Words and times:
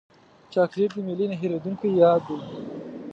چاکلېټ 0.53 0.91
د 0.95 0.99
میلې 1.07 1.25
نه 1.31 1.35
هېرېدونکی 1.41 1.87
یاد 2.03 2.21
دی. 2.27 2.37